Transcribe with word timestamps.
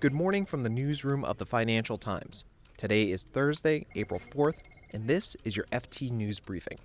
Good 0.00 0.12
morning 0.12 0.44
from 0.44 0.62
the 0.62 0.68
newsroom 0.68 1.24
of 1.24 1.38
the 1.38 1.46
Financial 1.46 1.96
Times. 1.96 2.44
Today 2.76 3.10
is 3.10 3.22
Thursday, 3.22 3.86
April 3.94 4.20
4th, 4.20 4.56
and 4.92 5.08
this 5.08 5.36
is 5.44 5.56
your 5.56 5.64
FT 5.66 6.10
News 6.10 6.40
Briefing. 6.40 6.78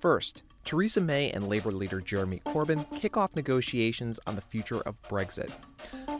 First, 0.00 0.42
Theresa 0.64 1.00
May 1.00 1.30
and 1.30 1.48
Labour 1.48 1.72
leader 1.72 2.00
Jeremy 2.00 2.40
Corbyn 2.46 2.84
kick 2.98 3.16
off 3.16 3.36
negotiations 3.36 4.18
on 4.26 4.34
the 4.34 4.42
future 4.42 4.80
of 4.82 5.00
Brexit. 5.02 5.50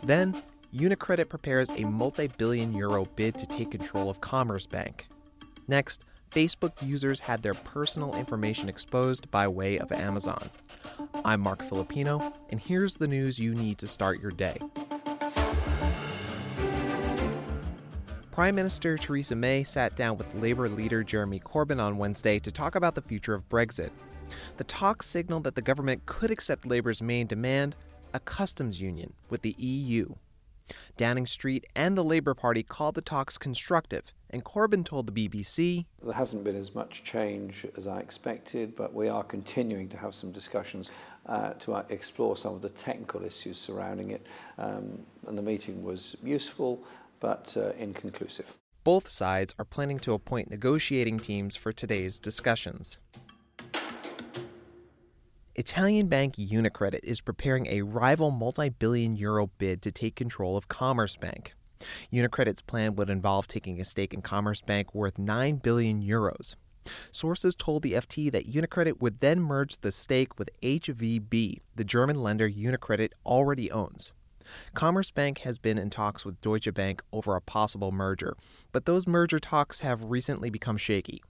Then, 0.02 0.34
UniCredit 0.74 1.28
prepares 1.28 1.70
a 1.70 1.84
multi 1.84 2.26
billion 2.26 2.74
euro 2.74 3.06
bid 3.16 3.38
to 3.38 3.46
take 3.46 3.70
control 3.70 4.10
of 4.10 4.20
Commerzbank. 4.20 5.02
Next, 5.66 6.04
Facebook 6.30 6.86
users 6.86 7.20
had 7.20 7.42
their 7.42 7.54
personal 7.54 8.14
information 8.16 8.68
exposed 8.68 9.30
by 9.30 9.46
way 9.46 9.78
of 9.78 9.92
Amazon. 9.92 10.50
I'm 11.24 11.40
Marc 11.40 11.62
Filippino, 11.62 12.32
and 12.50 12.60
here's 12.60 12.94
the 12.94 13.06
news 13.06 13.38
you 13.38 13.54
need 13.54 13.78
to 13.78 13.86
start 13.86 14.20
your 14.20 14.32
day. 14.32 14.58
Prime 18.34 18.56
Minister 18.56 18.98
Theresa 18.98 19.36
May 19.36 19.62
sat 19.62 19.94
down 19.94 20.18
with 20.18 20.34
Labour 20.34 20.68
leader 20.68 21.04
Jeremy 21.04 21.38
Corbyn 21.38 21.80
on 21.80 21.98
Wednesday 21.98 22.40
to 22.40 22.50
talk 22.50 22.74
about 22.74 22.96
the 22.96 23.00
future 23.00 23.32
of 23.32 23.48
Brexit. 23.48 23.90
The 24.56 24.64
talks 24.64 25.06
signaled 25.06 25.44
that 25.44 25.54
the 25.54 25.62
government 25.62 26.04
could 26.06 26.32
accept 26.32 26.66
Labour's 26.66 27.00
main 27.00 27.28
demand 27.28 27.76
a 28.12 28.18
customs 28.18 28.80
union 28.80 29.12
with 29.30 29.42
the 29.42 29.54
EU. 29.56 30.16
Downing 30.96 31.26
Street 31.26 31.64
and 31.76 31.96
the 31.96 32.02
Labour 32.02 32.34
Party 32.34 32.64
called 32.64 32.96
the 32.96 33.02
talks 33.02 33.38
constructive, 33.38 34.12
and 34.30 34.44
Corbyn 34.44 34.84
told 34.84 35.06
the 35.06 35.28
BBC 35.28 35.84
There 36.02 36.14
hasn't 36.14 36.42
been 36.42 36.56
as 36.56 36.74
much 36.74 37.04
change 37.04 37.64
as 37.76 37.86
I 37.86 38.00
expected, 38.00 38.74
but 38.74 38.92
we 38.92 39.08
are 39.08 39.22
continuing 39.22 39.88
to 39.90 39.96
have 39.98 40.12
some 40.12 40.32
discussions 40.32 40.90
uh, 41.26 41.50
to 41.60 41.74
uh, 41.74 41.84
explore 41.88 42.36
some 42.36 42.54
of 42.54 42.62
the 42.62 42.70
technical 42.70 43.24
issues 43.24 43.58
surrounding 43.58 44.10
it. 44.10 44.26
Um, 44.58 45.06
and 45.28 45.38
the 45.38 45.42
meeting 45.42 45.84
was 45.84 46.16
useful 46.22 46.84
but 47.20 47.56
uh, 47.56 47.72
inconclusive. 47.78 48.56
Both 48.84 49.08
sides 49.08 49.54
are 49.58 49.64
planning 49.64 49.98
to 50.00 50.12
appoint 50.12 50.50
negotiating 50.50 51.18
teams 51.18 51.56
for 51.56 51.72
today's 51.72 52.18
discussions. 52.18 52.98
Italian 55.56 56.08
bank 56.08 56.34
Unicredit 56.34 57.00
is 57.04 57.20
preparing 57.20 57.66
a 57.68 57.82
rival 57.82 58.30
multi 58.30 58.68
billion 58.68 59.14
euro 59.14 59.46
bid 59.58 59.80
to 59.82 59.92
take 59.92 60.16
control 60.16 60.56
of 60.56 60.68
Commerzbank. 60.68 61.52
Unicredit's 62.12 62.60
plan 62.60 62.96
would 62.96 63.08
involve 63.08 63.46
taking 63.46 63.80
a 63.80 63.84
stake 63.84 64.12
in 64.12 64.20
Commerzbank 64.20 64.86
worth 64.92 65.18
9 65.18 65.56
billion 65.56 66.02
euros. 66.02 66.56
Sources 67.12 67.54
told 67.54 67.82
the 67.82 67.92
FT 67.92 68.30
that 68.32 68.50
Unicredit 68.50 69.00
would 69.00 69.20
then 69.20 69.40
merge 69.40 69.78
the 69.78 69.92
stake 69.92 70.38
with 70.38 70.50
HVB, 70.62 71.60
the 71.74 71.84
German 71.84 72.22
lender 72.22 72.50
Unicredit 72.50 73.10
already 73.24 73.70
owns. 73.70 74.12
Commerzbank 74.74 75.38
has 75.38 75.58
been 75.58 75.78
in 75.78 75.90
talks 75.90 76.24
with 76.24 76.40
Deutsche 76.40 76.72
Bank 76.72 77.02
over 77.12 77.36
a 77.36 77.40
possible 77.40 77.92
merger, 77.92 78.36
but 78.72 78.86
those 78.86 79.06
merger 79.06 79.38
talks 79.38 79.80
have 79.80 80.04
recently 80.04 80.50
become 80.50 80.76
shaky. 80.76 81.22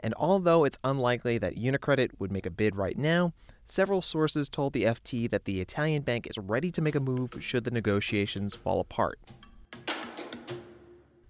And 0.00 0.14
although 0.16 0.64
it's 0.64 0.78
unlikely 0.84 1.38
that 1.38 1.56
Unicredit 1.56 2.10
would 2.18 2.32
make 2.32 2.46
a 2.46 2.50
bid 2.50 2.76
right 2.76 2.96
now, 2.96 3.32
several 3.66 4.02
sources 4.02 4.48
told 4.48 4.72
the 4.72 4.84
FT 4.84 5.30
that 5.30 5.44
the 5.44 5.60
Italian 5.60 6.02
bank 6.02 6.26
is 6.26 6.38
ready 6.38 6.70
to 6.70 6.82
make 6.82 6.94
a 6.94 7.00
move 7.00 7.34
should 7.40 7.64
the 7.64 7.70
negotiations 7.70 8.54
fall 8.54 8.80
apart. 8.80 9.18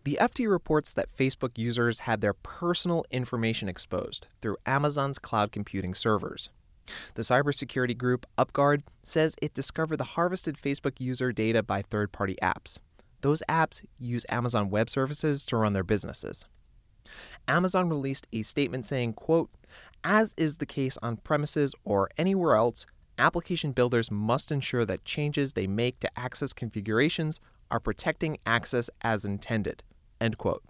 The 0.05 0.19
FT 0.21 0.51
reports 0.51 0.95
that 0.95 1.15
Facebook 1.15 1.59
users 1.59 2.01
had 2.01 2.23
their 2.23 2.33
personal 2.33 3.05
information 3.11 3.69
exposed 3.69 4.27
through 4.41 4.57
Amazon's 4.65 5.19
cloud 5.19 5.53
computing 5.53 5.95
servers. 5.95 6.49
The 7.15 7.23
cybersecurity 7.23 7.97
group 7.97 8.27
UpGuard 8.39 8.83
says 9.03 9.35
it 9.43 9.55
discovered 9.55 9.97
the 9.97 10.05
harvested 10.05 10.57
Facebook 10.57 11.01
user 11.01 11.33
data 11.33 11.63
by 11.63 11.83
third 11.83 12.13
party 12.13 12.37
apps. 12.43 12.79
Those 13.21 13.43
apps 13.49 13.85
use 13.99 14.25
Amazon 14.29 14.71
Web 14.71 14.89
Services 14.89 15.45
to 15.47 15.57
run 15.57 15.73
their 15.73 15.85
businesses. 15.85 16.45
Amazon 17.47 17.89
released 17.89 18.27
a 18.33 18.43
statement 18.43 18.85
saying, 18.85 19.15
quote, 19.15 19.51
as 20.05 20.35
is 20.37 20.59
the 20.59 20.67
case 20.67 20.99
on 21.03 21.17
premises 21.17 21.75
or 21.85 22.11
anywhere 22.17 22.55
else, 22.55 22.87
application 23.19 23.73
builders 23.73 24.11
must 24.11 24.53
ensure 24.53 24.85
that 24.85 25.05
changes 25.05 25.53
they 25.53 25.67
make 25.67 25.99
to 26.01 26.19
access 26.19 26.53
configurations 26.53 27.41
are 27.71 27.81
protecting 27.81 28.39
access 28.47 28.89
as 29.03 29.25
intended. 29.25 29.83
End 30.21 30.39
quote. 30.39 30.63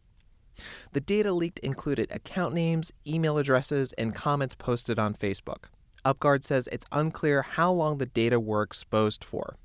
The 0.92 1.00
data 1.00 1.32
leaked 1.32 1.60
included 1.60 2.10
account 2.10 2.54
names, 2.54 2.92
email 3.06 3.38
addresses, 3.38 3.92
and 3.94 4.14
comments 4.14 4.54
posted 4.54 4.98
on 4.98 5.14
Facebook. 5.14 5.64
UpGuard 6.04 6.44
says 6.44 6.68
it's 6.70 6.86
unclear 6.92 7.42
how 7.42 7.72
long 7.72 7.98
the 7.98 8.06
data 8.06 8.38
were 8.38 8.62
exposed 8.62 9.24
for. 9.24 9.56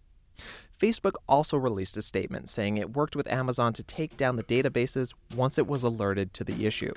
Facebook 0.79 1.13
also 1.29 1.57
released 1.57 1.95
a 1.97 2.01
statement 2.01 2.49
saying 2.49 2.77
it 2.77 2.93
worked 2.93 3.15
with 3.15 3.31
Amazon 3.31 3.73
to 3.73 3.83
take 3.83 4.17
down 4.17 4.35
the 4.35 4.43
databases 4.43 5.13
once 5.35 5.57
it 5.57 5.67
was 5.67 5.83
alerted 5.83 6.33
to 6.33 6.43
the 6.43 6.65
issue. 6.65 6.93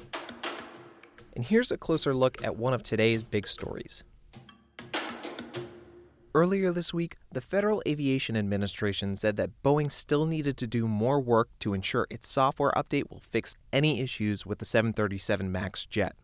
And 1.34 1.44
here's 1.44 1.70
a 1.70 1.76
closer 1.76 2.14
look 2.14 2.42
at 2.42 2.56
one 2.56 2.72
of 2.72 2.82
today's 2.82 3.22
big 3.22 3.47
stories. 3.47 4.02
Earlier 6.34 6.70
this 6.70 6.92
week, 6.92 7.16
the 7.32 7.41
Federal 7.41 7.82
Aviation 7.86 8.36
Administration 8.36 9.16
said 9.16 9.36
that 9.36 9.62
Boeing 9.62 9.91
still 9.91 10.26
needed 10.26 10.56
to 10.58 10.66
do 10.66 10.86
more 10.86 11.18
work 11.18 11.48
to 11.60 11.72
ensure 11.72 12.06
its 12.10 12.28
software 12.28 12.72
update 12.76 13.10
will 13.10 13.22
fix 13.30 13.54
any 13.72 14.00
issues 14.00 14.44
with 14.44 14.58
the 14.58 14.66
737 14.66 15.50
MAX 15.50 15.86
jet. 15.86 16.14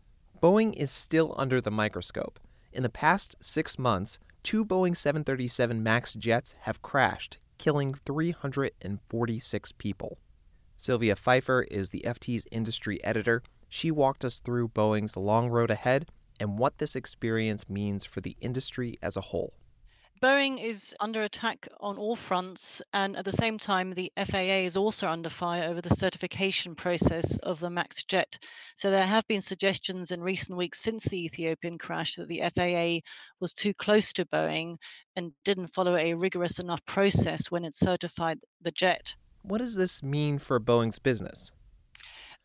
Boeing 0.41 0.73
is 0.75 0.91
still 0.91 1.33
under 1.37 1.59
the 1.59 1.71
microscope, 1.71 2.39
in 2.73 2.83
the 2.83 2.89
past 2.89 3.35
six 3.39 3.79
months, 3.79 4.19
two 4.43 4.65
Boeing 4.65 4.95
737 4.95 5.81
MAX 5.81 6.13
jets 6.13 6.55
have 6.61 6.81
crashed, 6.81 7.37
killing 7.57 7.93
346 7.93 9.71
people. 9.73 10.17
Sylvia 10.77 11.15
Pfeifer 11.15 11.65
is 11.69 11.91
the 11.91 12.03
FT's 12.05 12.47
industry 12.51 13.03
editor. 13.03 13.41
She 13.69 13.91
walked 13.91 14.25
us 14.25 14.39
through 14.39 14.69
Boeing's 14.69 15.15
long 15.15 15.49
road 15.49 15.71
ahead 15.71 16.07
and 16.39 16.57
what 16.57 16.79
this 16.79 16.95
experience 16.95 17.69
means 17.69 18.05
for 18.05 18.21
the 18.21 18.35
industry 18.41 18.97
as 19.01 19.15
a 19.15 19.21
whole. 19.21 19.53
Boeing 20.23 20.63
is 20.63 20.95
under 21.01 21.23
attack 21.23 21.67
on 21.81 21.97
all 21.97 22.15
fronts, 22.15 22.81
and 22.93 23.17
at 23.17 23.25
the 23.25 23.31
same 23.33 23.57
time, 23.57 23.91
the 23.91 24.09
FAA 24.15 24.63
is 24.63 24.77
also 24.77 25.09
under 25.09 25.29
fire 25.29 25.69
over 25.69 25.81
the 25.81 25.89
certification 25.89 26.75
process 26.75 27.35
of 27.39 27.59
the 27.59 27.69
MAX 27.69 28.05
jet. 28.05 28.37
So, 28.77 28.89
there 28.89 29.05
have 29.05 29.27
been 29.27 29.41
suggestions 29.41 30.11
in 30.11 30.21
recent 30.21 30.57
weeks 30.57 30.79
since 30.79 31.03
the 31.03 31.25
Ethiopian 31.25 31.77
crash 31.77 32.15
that 32.15 32.29
the 32.29 32.41
FAA 32.55 33.05
was 33.41 33.51
too 33.51 33.73
close 33.73 34.13
to 34.13 34.23
Boeing 34.23 34.77
and 35.17 35.33
didn't 35.43 35.73
follow 35.73 35.97
a 35.97 36.13
rigorous 36.13 36.57
enough 36.57 36.85
process 36.85 37.51
when 37.51 37.65
it 37.65 37.75
certified 37.75 38.39
the 38.61 38.71
jet. 38.71 39.15
What 39.41 39.57
does 39.57 39.75
this 39.75 40.01
mean 40.01 40.39
for 40.39 40.57
Boeing's 40.57 40.99
business? 40.99 41.51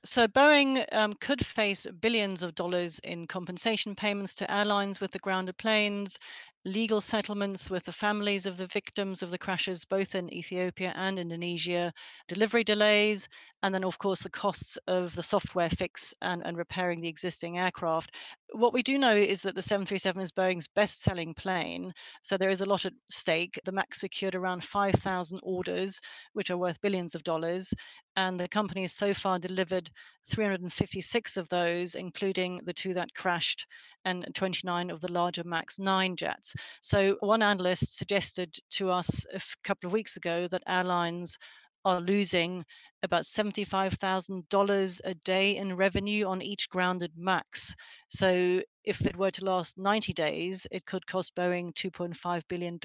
So, 0.04 0.26
Boeing 0.26 0.84
um, 0.92 1.12
could 1.14 1.44
face 1.44 1.86
billions 2.00 2.42
of 2.42 2.54
dollars 2.54 2.98
in 3.00 3.26
compensation 3.26 3.94
payments 3.94 4.34
to 4.36 4.52
airlines 4.52 5.00
with 5.00 5.10
the 5.10 5.18
grounded 5.18 5.58
planes, 5.58 6.18
legal 6.64 7.00
settlements 7.00 7.70
with 7.70 7.84
the 7.84 7.92
families 7.92 8.44
of 8.44 8.56
the 8.56 8.66
victims 8.66 9.22
of 9.22 9.30
the 9.30 9.38
crashes, 9.38 9.84
both 9.84 10.14
in 10.14 10.32
Ethiopia 10.32 10.92
and 10.96 11.18
Indonesia, 11.18 11.92
delivery 12.26 12.64
delays, 12.64 13.28
and 13.62 13.74
then, 13.74 13.84
of 13.84 13.98
course, 13.98 14.22
the 14.22 14.30
costs 14.30 14.76
of 14.86 15.14
the 15.14 15.22
software 15.22 15.70
fix 15.70 16.14
and, 16.22 16.42
and 16.44 16.56
repairing 16.56 17.00
the 17.00 17.08
existing 17.08 17.58
aircraft. 17.58 18.14
What 18.52 18.72
we 18.72 18.82
do 18.82 18.98
know 18.98 19.16
is 19.16 19.42
that 19.42 19.54
the 19.54 19.62
737 19.62 20.22
is 20.22 20.32
Boeing's 20.32 20.68
best 20.68 21.02
selling 21.02 21.34
plane, 21.34 21.92
so 22.22 22.36
there 22.36 22.50
is 22.50 22.60
a 22.60 22.66
lot 22.66 22.84
at 22.84 22.92
stake. 23.10 23.58
The 23.64 23.72
MAX 23.72 24.00
secured 24.00 24.34
around 24.34 24.64
5,000 24.64 25.40
orders, 25.42 26.00
which 26.32 26.50
are 26.50 26.56
worth 26.56 26.80
billions 26.80 27.14
of 27.14 27.24
dollars, 27.24 27.72
and 28.16 28.38
the 28.38 28.48
company 28.48 28.82
has 28.82 28.92
so 28.92 29.14
far 29.14 29.38
delivered 29.38 29.90
356 30.28 31.36
of 31.36 31.48
those, 31.48 31.94
including 31.94 32.60
the 32.64 32.72
two 32.72 32.94
that 32.94 33.14
crashed 33.14 33.66
and 34.04 34.26
29 34.34 34.90
of 34.90 35.00
the 35.00 35.12
larger 35.12 35.44
MAX 35.44 35.78
9 35.78 36.16
jets. 36.16 36.54
So, 36.80 37.16
one 37.20 37.42
analyst 37.42 37.96
suggested 37.96 38.56
to 38.70 38.90
us 38.90 39.26
a 39.32 39.40
couple 39.64 39.88
of 39.88 39.92
weeks 39.92 40.16
ago 40.16 40.46
that 40.48 40.62
airlines 40.66 41.38
are 41.84 42.00
losing 42.00 42.64
about 43.02 43.24
$75,000 43.24 45.00
a 45.04 45.14
day 45.14 45.56
in 45.56 45.76
revenue 45.76 46.26
on 46.26 46.42
each 46.42 46.68
grounded 46.68 47.12
MAX. 47.16 47.74
So 48.08 48.60
if 48.84 49.04
it 49.06 49.16
were 49.16 49.30
to 49.30 49.44
last 49.44 49.76
90 49.76 50.14
days, 50.14 50.66
it 50.70 50.86
could 50.86 51.06
cost 51.06 51.34
Boeing 51.34 51.74
$2.5 51.74 52.42
billion. 52.48 52.78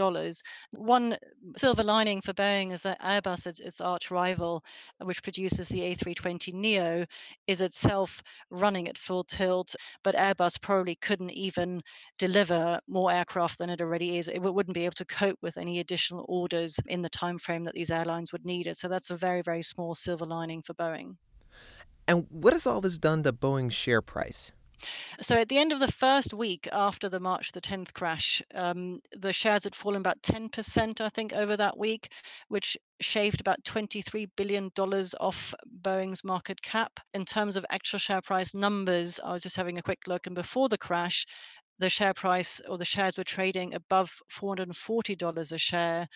One 0.73 1.17
silver 1.57 1.83
lining 1.83 2.19
for 2.21 2.33
Boeing 2.33 2.73
is 2.73 2.81
that 2.81 3.01
Airbus, 3.01 3.47
its, 3.47 3.79
arch 3.79 4.11
rival, 4.11 4.63
which 5.01 5.23
produces 5.23 5.69
the 5.69 5.79
A320neo, 5.81 7.05
is 7.47 7.61
itself 7.61 8.21
running 8.49 8.89
at 8.89 8.97
full 8.97 9.23
tilt, 9.23 9.75
but 10.03 10.15
Airbus 10.15 10.59
probably 10.61 10.95
couldn't 10.95 11.31
even 11.31 11.81
deliver 12.19 12.79
more 12.87 13.11
aircraft 13.11 13.57
than 13.57 13.69
it 13.69 13.79
already 13.81 14.17
is. 14.17 14.27
It 14.27 14.39
wouldn't 14.39 14.75
be 14.75 14.83
able 14.85 14.95
to 14.95 15.05
cope 15.05 15.37
with 15.41 15.57
any 15.57 15.79
additional 15.79 16.25
orders 16.27 16.79
in 16.87 17.01
the 17.01 17.09
time 17.09 17.37
frame 17.37 17.63
that 17.63 17.75
these 17.75 17.91
airlines 17.91 18.33
would 18.33 18.45
need 18.45 18.67
it. 18.67 18.77
So 18.77 18.89
that's 18.89 19.09
a 19.11 19.15
very, 19.17 19.41
very 19.41 19.63
small 19.63 19.95
silver 20.03 20.25
lining 20.25 20.61
for 20.61 20.73
Boeing. 20.73 21.15
And 22.07 22.27
what 22.29 22.53
has 22.53 22.67
all 22.67 22.81
this 22.81 22.97
done 22.97 23.23
to 23.23 23.33
Boeing's 23.33 23.73
share 23.73 24.01
price? 24.01 24.51
So 25.21 25.37
at 25.37 25.49
the 25.49 25.57
end 25.57 25.71
of 25.71 25.79
the 25.79 25.91
first 25.91 26.33
week 26.33 26.67
after 26.71 27.07
the 27.07 27.19
March 27.19 27.51
the 27.51 27.61
10th 27.61 27.93
crash, 27.93 28.41
um, 28.53 28.99
the 29.15 29.31
shares 29.31 29.63
had 29.63 29.75
fallen 29.75 30.01
about 30.01 30.21
10%, 30.23 30.99
I 30.99 31.09
think, 31.09 31.31
over 31.33 31.55
that 31.55 31.77
week, 31.77 32.11
which 32.49 32.77
shaved 32.99 33.39
about 33.39 33.63
$23 33.63 34.29
billion 34.35 34.71
off 35.19 35.53
Boeing's 35.81 36.23
market 36.23 36.61
cap. 36.61 36.99
In 37.13 37.23
terms 37.23 37.55
of 37.55 37.65
actual 37.69 37.99
share 37.99 38.21
price 38.21 38.53
numbers, 38.53 39.19
I 39.23 39.31
was 39.31 39.43
just 39.43 39.55
having 39.55 39.77
a 39.77 39.83
quick 39.83 40.07
look, 40.07 40.27
and 40.27 40.35
before 40.35 40.67
the 40.67 40.77
crash, 40.77 41.25
the 41.79 41.89
share 41.89 42.13
price 42.13 42.61
or 42.67 42.77
the 42.77 42.85
shares 42.85 43.17
were 43.17 43.23
trading 43.23 43.73
above 43.73 44.21
$440 44.31 45.51
a 45.51 45.57
share. 45.57 46.07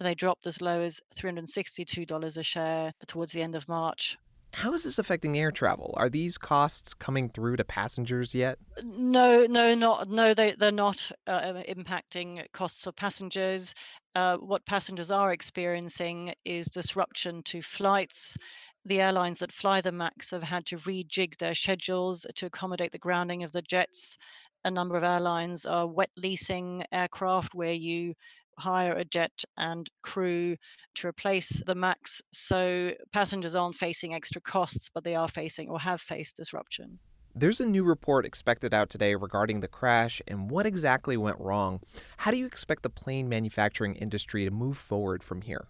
They 0.00 0.14
dropped 0.14 0.46
as 0.46 0.60
low 0.60 0.80
as 0.82 1.00
$362 1.16 2.36
a 2.36 2.42
share 2.42 2.92
towards 3.06 3.32
the 3.32 3.42
end 3.42 3.54
of 3.54 3.68
March. 3.68 4.16
How 4.54 4.72
is 4.72 4.84
this 4.84 4.98
affecting 4.98 5.38
air 5.38 5.50
travel? 5.50 5.94
Are 5.96 6.08
these 6.08 6.38
costs 6.38 6.94
coming 6.94 7.28
through 7.28 7.56
to 7.56 7.64
passengers 7.64 8.34
yet? 8.34 8.58
No, 8.82 9.46
no, 9.46 9.74
not 9.74 10.08
no. 10.08 10.32
They 10.32 10.52
they're 10.52 10.72
not 10.72 11.12
uh, 11.26 11.62
impacting 11.68 12.44
costs 12.52 12.86
of 12.86 12.96
passengers. 12.96 13.74
Uh, 14.14 14.38
what 14.38 14.64
passengers 14.64 15.10
are 15.10 15.32
experiencing 15.32 16.32
is 16.44 16.66
disruption 16.68 17.42
to 17.44 17.60
flights. 17.60 18.36
The 18.84 19.00
airlines 19.02 19.40
that 19.40 19.52
fly 19.52 19.80
the 19.80 19.92
MAX 19.92 20.30
have 20.30 20.42
had 20.42 20.64
to 20.66 20.76
rejig 20.78 21.36
their 21.36 21.54
schedules 21.54 22.26
to 22.36 22.46
accommodate 22.46 22.92
the 22.92 22.98
grounding 22.98 23.42
of 23.44 23.52
the 23.52 23.62
jets. 23.62 24.16
A 24.64 24.70
number 24.70 24.96
of 24.96 25.04
airlines 25.04 25.66
are 25.66 25.86
wet 25.86 26.10
leasing 26.16 26.84
aircraft 26.90 27.54
where 27.54 27.72
you 27.72 28.14
hire 28.58 28.92
a 28.92 29.04
jet 29.04 29.44
and 29.56 29.88
crew 30.02 30.56
to 30.96 31.08
replace 31.08 31.62
the 31.66 31.74
MAX. 31.74 32.20
So 32.32 32.92
passengers 33.12 33.54
aren't 33.54 33.76
facing 33.76 34.14
extra 34.14 34.40
costs, 34.40 34.90
but 34.92 35.04
they 35.04 35.14
are 35.14 35.28
facing 35.28 35.68
or 35.68 35.80
have 35.80 36.00
faced 36.00 36.36
disruption. 36.36 36.98
There's 37.34 37.60
a 37.60 37.66
new 37.66 37.84
report 37.84 38.26
expected 38.26 38.74
out 38.74 38.90
today 38.90 39.14
regarding 39.14 39.60
the 39.60 39.68
crash 39.68 40.20
and 40.26 40.50
what 40.50 40.66
exactly 40.66 41.16
went 41.16 41.38
wrong. 41.38 41.80
How 42.16 42.32
do 42.32 42.36
you 42.36 42.46
expect 42.46 42.82
the 42.82 42.90
plane 42.90 43.28
manufacturing 43.28 43.94
industry 43.94 44.44
to 44.44 44.50
move 44.50 44.76
forward 44.76 45.22
from 45.22 45.42
here? 45.42 45.68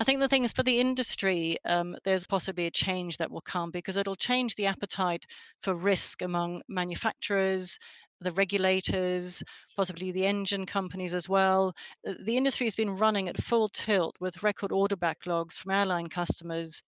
I 0.00 0.04
think 0.04 0.20
the 0.20 0.28
thing 0.28 0.46
is 0.46 0.52
for 0.52 0.62
the 0.62 0.80
industry, 0.80 1.58
um, 1.66 1.94
there's 2.04 2.26
possibly 2.26 2.64
a 2.64 2.70
change 2.70 3.18
that 3.18 3.30
will 3.30 3.42
come 3.42 3.70
because 3.70 3.98
it'll 3.98 4.16
change 4.16 4.54
the 4.54 4.64
appetite 4.64 5.26
for 5.62 5.74
risk 5.74 6.22
among 6.22 6.62
manufacturers, 6.70 7.78
the 8.20 8.32
regulators, 8.32 9.42
possibly 9.76 10.12
the 10.12 10.26
engine 10.26 10.66
companies 10.66 11.14
as 11.14 11.28
well. 11.28 11.72
Uh, 12.06 12.14
the 12.24 12.36
industry 12.36 12.66
has 12.66 12.74
been 12.74 12.94
running 12.94 13.28
at 13.28 13.42
full 13.42 13.68
tilt 13.68 14.16
with 14.20 14.42
record 14.42 14.72
order 14.72 14.96
backlogs 14.96 15.54
from 15.54 15.72
airline 15.72 16.08
customers 16.08 16.82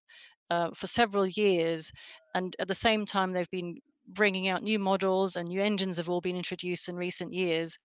uh, 0.50 0.70
for 0.74 0.86
several 0.86 1.26
years. 1.26 1.90
And 2.34 2.54
at 2.58 2.68
the 2.68 2.74
same 2.74 3.06
time, 3.06 3.32
they've 3.32 3.50
been 3.50 3.78
bringing 4.08 4.48
out 4.48 4.62
new 4.62 4.78
models 4.78 5.36
and 5.36 5.48
new 5.48 5.62
engines 5.62 5.96
have 5.96 6.08
all 6.08 6.20
been 6.20 6.36
introduced 6.36 6.88
in 6.88 6.96
recent 6.96 7.32
years. 7.32 7.78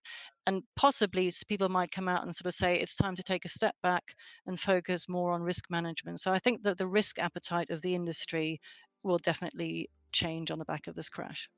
And 0.46 0.62
possibly 0.76 1.30
people 1.48 1.68
might 1.68 1.90
come 1.90 2.08
out 2.08 2.22
and 2.22 2.34
sort 2.34 2.46
of 2.46 2.54
say 2.54 2.76
it's 2.76 2.96
time 2.96 3.14
to 3.16 3.22
take 3.22 3.44
a 3.44 3.50
step 3.50 3.74
back 3.82 4.02
and 4.46 4.58
focus 4.58 5.08
more 5.08 5.32
on 5.32 5.42
risk 5.42 5.64
management. 5.70 6.20
So 6.20 6.32
I 6.32 6.38
think 6.38 6.62
that 6.62 6.78
the 6.78 6.86
risk 6.86 7.18
appetite 7.18 7.70
of 7.70 7.82
the 7.82 7.94
industry 7.94 8.60
will 9.02 9.18
definitely 9.18 9.88
change 10.12 10.50
on 10.50 10.58
the 10.58 10.64
back 10.64 10.86
of 10.86 10.94
this 10.94 11.08
crash. 11.08 11.48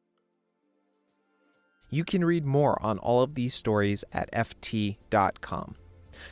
You 1.92 2.04
can 2.04 2.24
read 2.24 2.46
more 2.46 2.80
on 2.80 2.98
all 2.98 3.22
of 3.22 3.34
these 3.34 3.52
stories 3.52 4.04
at 4.12 4.30
FT.com. 4.32 5.74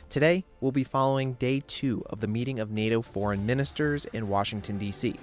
Today, 0.07 0.45
we'll 0.61 0.71
be 0.71 0.85
following 0.85 1.33
day 1.33 1.61
two 1.67 2.01
of 2.09 2.21
the 2.21 2.27
meeting 2.27 2.59
of 2.59 2.71
NATO 2.71 3.01
foreign 3.01 3.45
ministers 3.45 4.05
in 4.05 4.29
Washington, 4.29 4.77
D.C. 4.77 5.15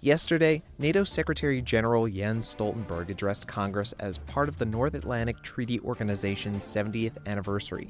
Yesterday, 0.00 0.62
NATO 0.78 1.04
Secretary 1.04 1.62
General 1.62 2.06
Jens 2.06 2.54
Stoltenberg 2.54 3.08
addressed 3.08 3.48
Congress 3.48 3.94
as 3.98 4.18
part 4.18 4.50
of 4.50 4.58
the 4.58 4.66
North 4.66 4.92
Atlantic 4.92 5.40
Treaty 5.40 5.80
Organization's 5.80 6.64
70th 6.64 7.16
anniversary. 7.26 7.88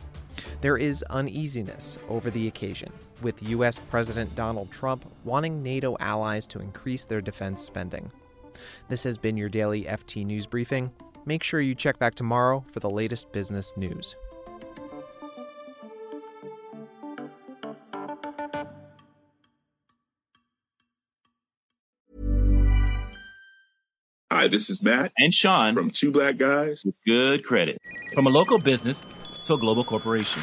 There 0.61 0.77
is 0.77 1.05
uneasiness 1.11 1.99
over 2.09 2.31
the 2.31 2.47
occasion, 2.47 2.93
with 3.23 3.43
U.S. 3.49 3.81
President 3.81 4.33
Donald 4.37 4.71
Trump 4.71 5.05
wanting 5.25 5.65
NATO 5.65 5.97
allies 5.99 6.47
to 6.49 6.61
increase 6.61 7.07
their 7.07 7.21
defense 7.21 7.61
spending. 7.63 8.13
This 8.89 9.03
has 9.03 9.19
been 9.19 9.37
your 9.37 9.49
daily 9.49 9.85
FT 9.85 10.25
News 10.25 10.47
Briefing. 10.47 10.93
Make 11.25 11.43
sure 11.43 11.61
you 11.61 11.75
check 11.75 11.99
back 11.99 12.15
tomorrow 12.15 12.65
for 12.73 12.81
the 12.81 12.91
latest 12.91 13.31
business 13.33 13.73
news. 13.77 14.17
Hi, 24.33 24.49
this 24.49 24.69
is 24.69 24.83
Matt 24.83 25.13
and 25.19 25.33
Sean 25.33 25.75
from 25.75 25.91
Two 25.91 26.11
Black 26.11 26.37
Guys 26.37 26.83
with 26.85 26.97
Good 27.07 27.45
Credit. 27.45 27.81
From 28.13 28.27
a 28.27 28.31
local 28.31 28.59
business 28.59 29.05
to 29.45 29.55
a 29.55 29.59
global 29.59 29.85
corporation. 29.85 30.43